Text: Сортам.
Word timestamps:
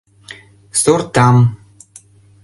Сортам. 0.81 1.37